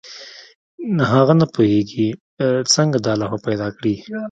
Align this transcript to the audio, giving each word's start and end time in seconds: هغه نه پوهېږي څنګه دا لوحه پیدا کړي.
هغه 1.11 1.33
نه 1.39 1.45
پوهېږي 1.53 2.07
څنګه 2.73 2.97
دا 3.05 3.13
لوحه 3.21 3.37
پیدا 3.47 3.67
کړي. 3.77 3.95